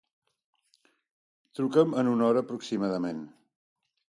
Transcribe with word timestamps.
Truca'm 1.59 1.93
en 2.05 2.09
una 2.15 2.27
hora 2.31 2.45
aproximadament. 2.47 3.23